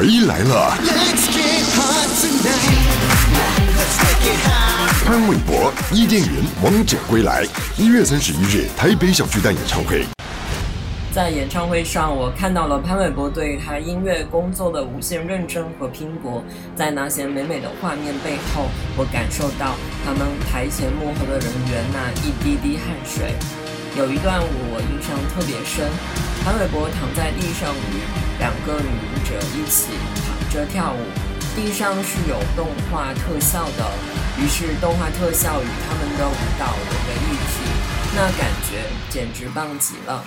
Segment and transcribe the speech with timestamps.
[0.00, 0.78] 回来了。
[5.04, 6.30] 潘玮柏、伊甸园
[6.62, 7.46] 王者归来，
[7.76, 10.06] 一月三十一日台北小巨蛋演唱会。
[11.12, 16.42] 在演唱会上，我看到了潘玮柏对他音乐工作的无限认真和拼搏。
[16.74, 23.34] 在那些美美的画面背后，我感受到他们台前幕后的人员那一滴滴汗水。
[23.98, 25.84] 有一段我印象特别深，
[26.42, 28.00] 潘玮柏躺在地上与
[28.40, 29.92] 两个旅行者一起
[30.24, 30.98] 躺着跳舞，
[31.54, 33.92] 地上是有动画特效的，
[34.42, 37.60] 于是动画特效与他们的舞蹈融为一体，
[38.16, 40.24] 那感觉简直棒极了。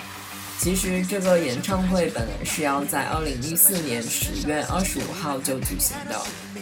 [0.60, 6.16] 其实这个演唱会本来是要在二零一四年十月二十五号就举行的，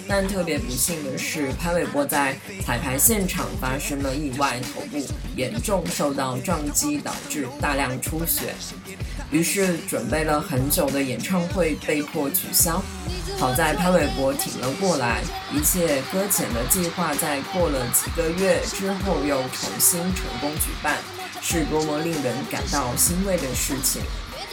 [0.08, 8.54] 但特别不幸的是，潘玮柏在彩排现场发生了意外，头部严重受到撞击，导致大量出血，
[9.30, 12.82] 于是准备了很久的演唱会被迫取消。
[13.38, 20.96] 好在潘玮柏挺了过来，一切搁浅的计划在过了几个月之后又重新成功举办。
[21.44, 24.00] 是多么令人感到欣慰的事情！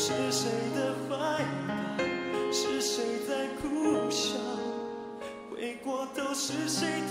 [0.00, 1.16] 是谁的怀
[1.66, 2.52] 抱？
[2.52, 4.36] 是谁在苦笑？
[5.50, 7.02] 回过头是谁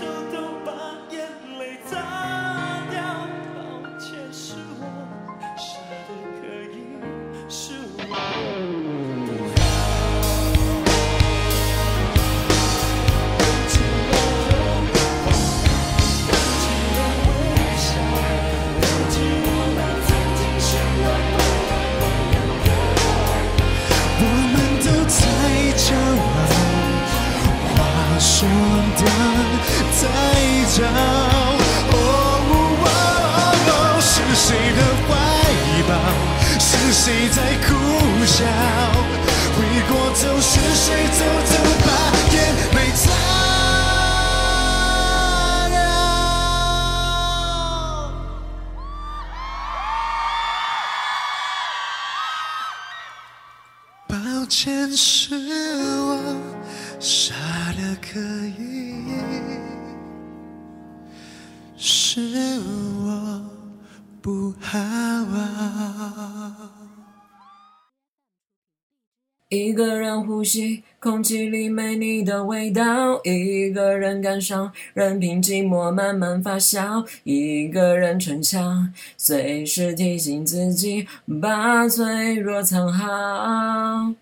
[37.08, 37.72] 谁在苦
[38.26, 38.44] 笑？
[39.56, 39.58] 回
[39.88, 40.84] 过头是谁
[41.16, 41.50] 偷偷
[41.86, 41.88] 把
[42.34, 42.36] 眼
[42.74, 43.02] 泪擦
[45.70, 45.74] 掉？
[54.06, 54.12] 抱
[54.50, 55.32] 歉，是
[56.04, 56.12] 我
[57.00, 57.32] 傻
[57.72, 58.20] 的可
[58.60, 58.60] 以，
[61.78, 62.60] 是
[63.00, 63.40] 我
[64.20, 64.76] 不好。
[69.50, 81.06] 一个人呼吸，空气里没你的味道；一个人感伤，任凭寂寞慢慢发酵；一个人逞强，随时提醒自己
[81.40, 84.12] 把脆弱藏好。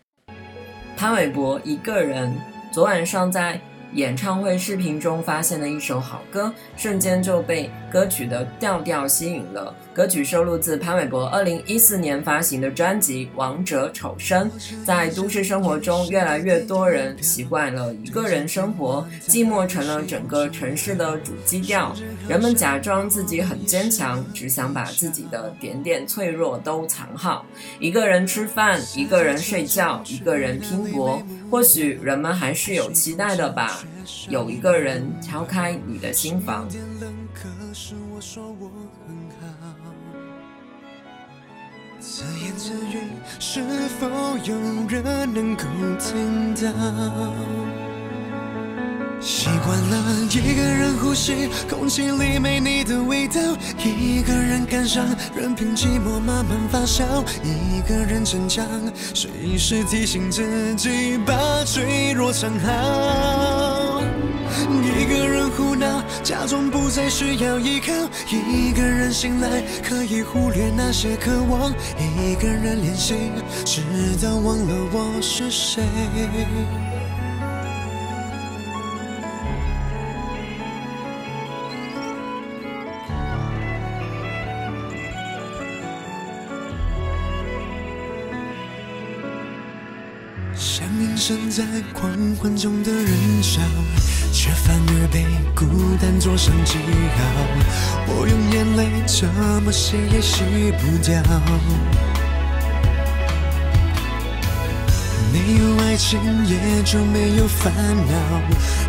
[0.96, 2.32] 潘玮柏一个人，
[2.70, 3.60] 昨晚上在
[3.92, 9.74] 演唱会视频中发现的一首好歌，瞬间就被歌曲的调调吸引了。
[9.94, 14.50] 歌曲收录自潘玮柏二零一四年发行的专辑《王者丑生》。
[14.84, 21.96] 在都市生活中，越来越多人习惯了一个人生活，寂寞成了整个城市的主基调。
[22.28, 27.46] 人们假装自己很坚强，只想把自己的点点脆弱都藏好。
[27.80, 31.22] 一个人吃饭，一个人睡觉，一个人拼搏。
[31.50, 33.75] 或许人们还是有期待的吧，
[34.28, 36.68] 有一个人敲开你的心房。
[41.98, 43.00] 自言自语，
[43.40, 43.60] 是
[43.98, 44.06] 否
[44.44, 44.54] 有
[44.88, 45.64] 人能够
[45.98, 46.62] 听到？
[49.26, 53.40] 习惯了一个人呼吸，空气里没你的味道；
[53.76, 57.02] 一个人感伤，任凭寂寞慢慢发酵；
[57.42, 58.64] 一个人逞强，
[59.12, 64.00] 随时提醒自己把脆弱藏好。
[64.70, 67.92] 一个人胡闹，假装不再需要依靠；
[68.30, 73.14] 一个人醒来，可以忽略那些渴望；一个人练习，
[73.64, 73.82] 直
[74.24, 75.82] 到忘了我是谁。
[91.56, 91.64] 在
[91.94, 93.62] 狂欢中的人潮，
[94.30, 95.24] 却反而被
[95.54, 95.64] 孤
[95.98, 97.18] 单做上记号。
[98.08, 99.26] 我用眼泪怎
[99.64, 101.22] 么洗也洗不掉。
[105.32, 108.12] 没有爱情，也就没有烦恼。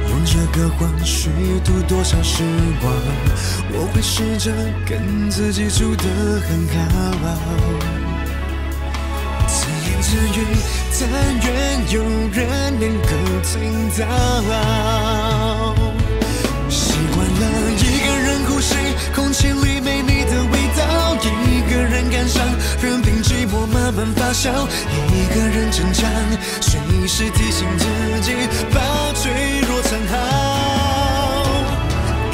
[0.10, 1.30] 用这个谎虚
[1.64, 2.44] 度多少时
[2.82, 2.94] 光？
[3.72, 4.52] 我会试着
[4.86, 6.04] 跟自己处得
[6.42, 8.07] 很好。
[10.02, 10.46] 自愈，
[11.00, 11.04] 但
[11.46, 11.48] 愿
[11.92, 12.02] 有
[12.32, 12.38] 人
[12.80, 13.10] 能够
[13.44, 14.02] 听到。
[16.70, 17.42] 习惯了
[17.72, 18.76] 一个人呼吸，
[19.16, 20.80] 空气里没你的味道；
[21.24, 22.44] 一个人感伤，
[22.82, 24.52] 任凭寂寞慢慢发酵；
[25.14, 26.10] 一个人成长，
[26.62, 27.86] 随时提醒自
[28.22, 28.34] 己
[28.74, 29.32] 把脆
[29.68, 30.14] 弱藏好。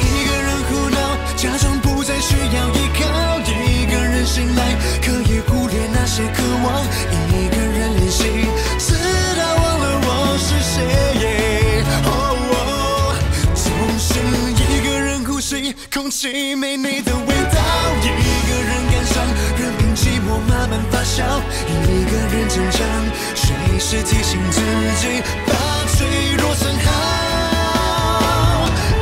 [0.00, 0.98] 一个人胡闹，
[1.36, 3.02] 假装不再需要依靠；
[3.46, 6.84] 一个人醒来，可以忽略那些渴望；
[16.24, 17.60] 吸，空气没你的味道；
[18.00, 18.08] 一
[18.48, 19.14] 个人感伤，
[19.58, 21.22] 任凭寂寞慢慢发酵；
[21.68, 22.80] 一个人成长，
[23.34, 23.44] 随
[23.78, 24.60] 时提醒自
[25.00, 25.52] 己把
[25.92, 26.06] 脆
[26.38, 26.86] 弱藏好。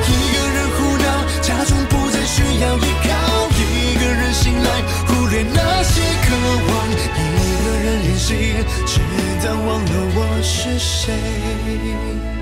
[0.08, 1.06] 一个人胡闹，
[1.40, 3.08] 假装不再需要依靠；
[3.54, 6.34] 一个人醒来，忽略那些渴
[6.66, 9.00] 望；一个人练习，直
[9.46, 12.41] 到忘了我是谁。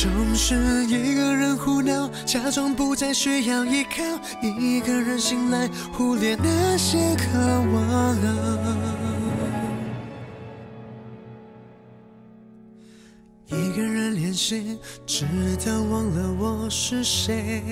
[0.00, 0.54] 总是
[0.86, 4.04] 一个人胡闹，假装不再需要依靠；
[4.40, 7.36] 一个人醒来，忽略那些渴
[7.72, 8.16] 望。
[13.46, 15.26] 一个人练习，直
[15.66, 17.64] 到忘了我是谁。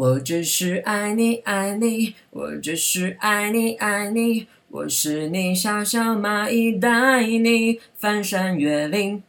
[0.00, 9.22] 我只是爱你爱你，我只是爱你爱你，我是你小小蚂蚁，带你翻山越岭。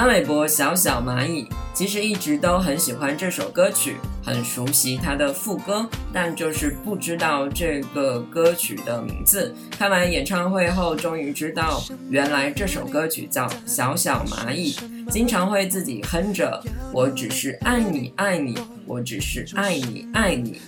[0.00, 1.44] 潘玮柏《小小蚂蚁》
[1.74, 9.54] 其实一直都很喜欢这首歌曲，很熟悉它的副歌，但就是不知道这个歌曲的名字。
[9.72, 14.72] 看完演唱会后，终于知道原来这首歌曲叫《小小蚂蚁》，
[15.10, 16.64] 经常会自己哼着
[16.94, 18.56] “我只是爱你爱你，
[18.86, 20.58] 我只是爱你爱你”，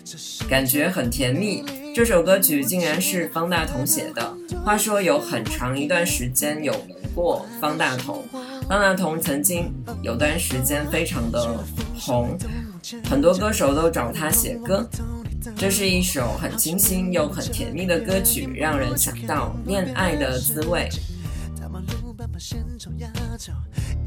[0.46, 1.64] 感觉很甜蜜。
[1.94, 4.36] 这首歌曲竟然是方大同写的。
[4.62, 8.22] 话说有很长一段时间有名过方大同。
[8.68, 11.62] 方大同曾经有段时间非常的
[11.98, 12.36] 红，
[13.08, 14.88] 很多歌手都找他写歌。
[15.56, 20.88] 这是一首很清新又很甜蜜的歌曲，让人想到恋爱的滋味。
[21.60, 23.52] 大马路斑马线中压轴，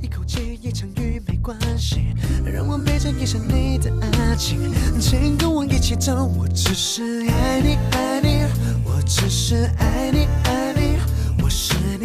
[0.02, 6.26] 一口气一场雨没关系，让我背着一身你的爱情，请跟我一起走。
[6.38, 8.44] 我只是爱你爱你，
[8.86, 10.55] 我只是爱你爱你，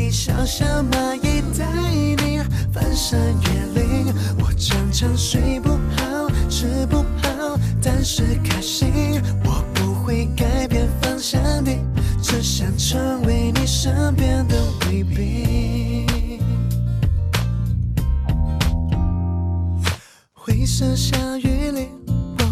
[0.01, 2.41] 你小小蚂蚁，带你
[2.73, 4.07] 翻山越岭。
[4.39, 9.21] 我常常睡不好，吃不好，但是开心。
[9.45, 11.71] 我不会改变方向的，
[12.23, 16.07] 只想成为你身边的卫兵。
[20.33, 21.89] 灰色小雨里，
[22.39, 22.45] 我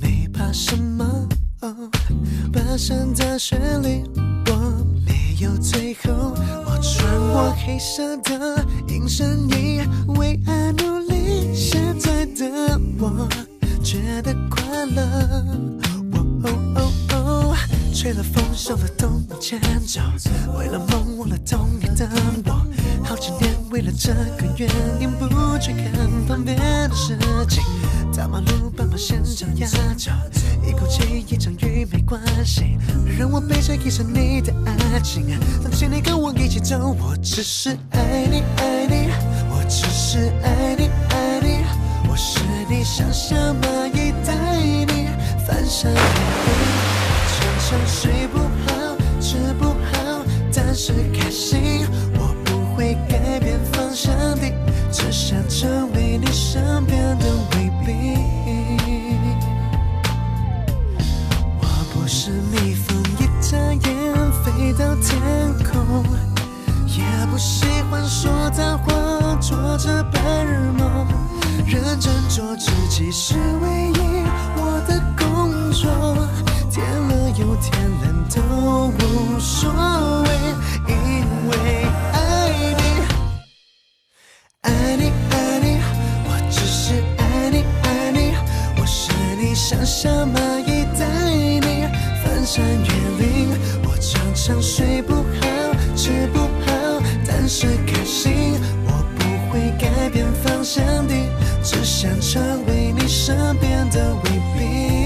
[0.00, 1.28] 没怕什么。
[1.62, 1.74] 哦
[2.52, 4.04] 跋山的雪里，
[7.34, 9.80] 我黑色的隐身衣，
[10.18, 11.54] 为爱努力。
[11.54, 13.26] 现在的我
[13.82, 15.02] 觉得快乐。
[16.12, 17.56] 哦哦哦哦，
[17.94, 20.00] 吹了风，受了冻，往前走。
[20.58, 22.06] 为了梦，忘了冬天的。
[23.96, 24.68] 这个原
[25.00, 25.26] 因，不
[25.58, 27.16] 去看旁边的事
[27.48, 27.62] 情。
[28.16, 30.10] 大马路斑马线上压轴，
[30.66, 32.78] 一口气一场雨没关系，
[33.18, 35.26] 让我背着一身你的爱情，
[35.72, 36.96] 请你跟我一起走。
[37.00, 39.08] 我只是爱你爱你，
[39.50, 41.64] 我只是爱你爱你，
[42.08, 45.08] 我是你小小蚂蚁，带你
[45.46, 46.64] 翻山越岭。
[47.32, 50.92] 常常睡不好，吃不好，但是
[62.14, 65.18] 是蜜蜂，一眨眼飞到天
[65.64, 66.04] 空，
[66.86, 71.08] 也不喜欢说脏话，做着白日梦。
[71.66, 74.24] 认真做自己是唯一
[74.56, 75.88] 我的工作，
[76.70, 78.40] 天冷又天冷都
[78.88, 79.72] 无所
[80.24, 80.28] 谓，
[80.88, 80.92] 因
[81.48, 81.52] 为
[82.12, 82.14] 爱
[82.76, 82.82] 你，
[84.60, 85.80] 爱你爱你，
[86.26, 88.34] 我只是爱你爱你，
[88.78, 90.41] 我是你想象蚂蚁带你翻
[92.54, 93.48] 山越岭，
[93.82, 101.14] 我常常睡不好，吃不好，但是开心，我不会改变方向的，
[101.62, 105.01] 只想成为你身边的卫兵。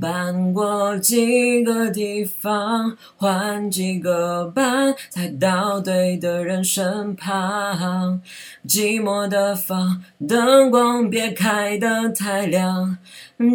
[0.00, 8.20] 搬过几个地方，换几个班，才到对的人身旁。
[8.66, 12.98] 寂寞的房，灯光别开得太亮，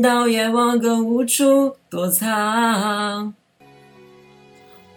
[0.01, 3.33] 到夜晚更无处躲藏。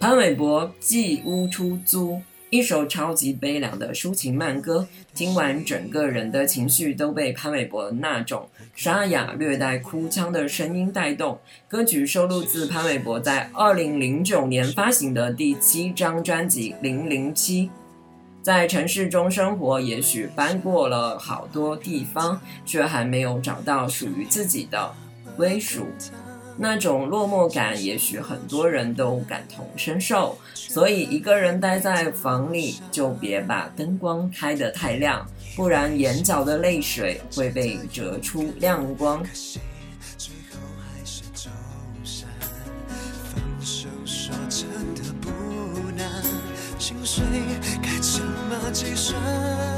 [0.01, 2.13] 潘玮柏《寄屋出租》，
[2.55, 11.41] 一首超级悲凉的抒情慢歌，听完整个人的情绪都被潘玮柏那种沙哑、略带哭腔的声音带动。
[11.67, 17.67] 歌曲收录自潘玮柏在二零零九年发行的第七张专辑《零零七》。
[18.41, 24.95] 在城市中生活，也许搬过了好多地方，却还没有找到属于自己的
[25.37, 25.89] 归属。
[26.57, 30.39] 那种落寞感，也许很多人都感同身受。
[30.55, 39.23] 所以，一个人待在房里，就别把灯光开得太亮，不然眼角的泪水会被折出亮光。
[40.17, 41.51] 最后还是走。
[43.35, 45.31] 放手说真的不
[45.97, 46.23] 难，
[46.79, 47.25] 薪水
[47.83, 49.74] 该怎么计算？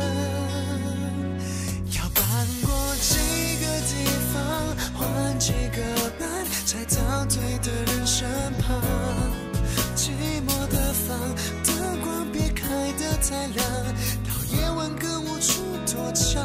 [5.39, 5.83] 几个
[6.19, 6.29] 班，
[6.65, 8.27] 才到对的人身
[8.61, 8.81] 旁。
[9.95, 10.11] 寂
[10.47, 11.19] 寞的房，
[11.65, 13.67] 灯光别开得太亮，
[14.25, 16.43] 到夜晚更无处躲藏。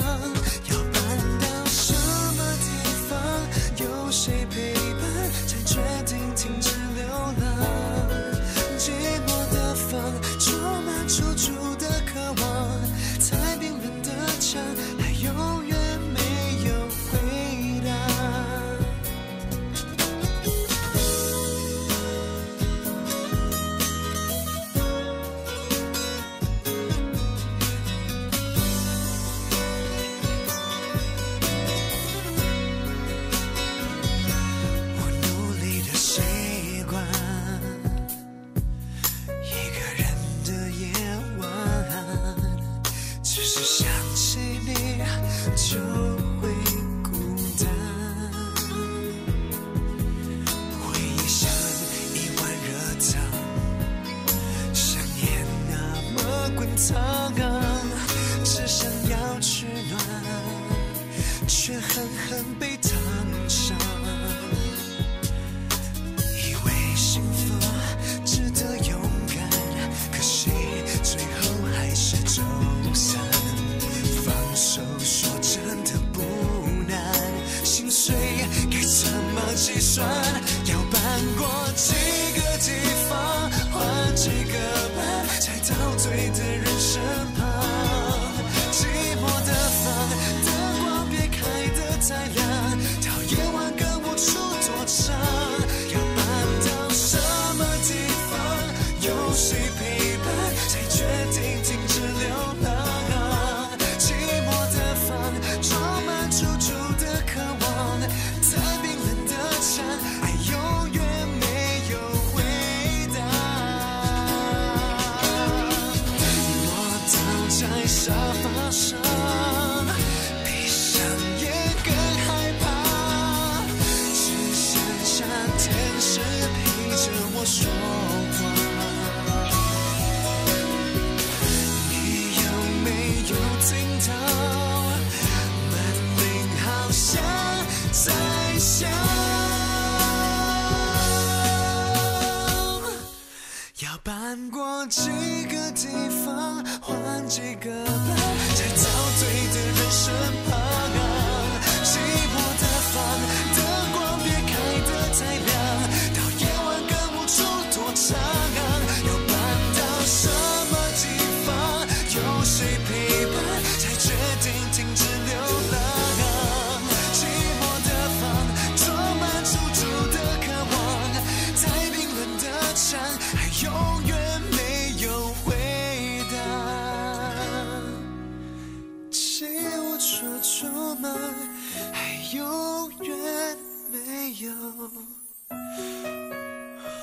[184.39, 184.49] 有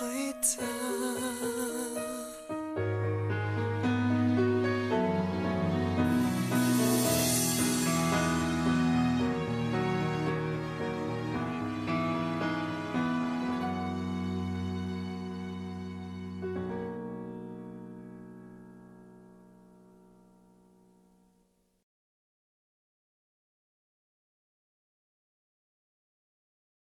[0.01, 0.98] 回答。